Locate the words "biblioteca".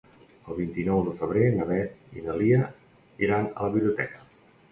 3.79-4.27